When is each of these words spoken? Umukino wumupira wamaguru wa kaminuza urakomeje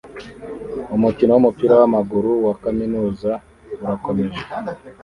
Umukino 0.95 1.31
wumupira 1.33 1.73
wamaguru 1.81 2.31
wa 2.45 2.53
kaminuza 2.63 3.31
urakomeje 3.83 4.41